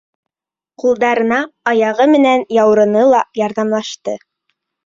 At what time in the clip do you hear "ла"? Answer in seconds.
3.13-3.23